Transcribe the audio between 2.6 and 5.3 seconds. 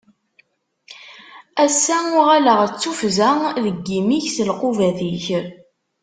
d tufza deg imi-k s lqubat-ik.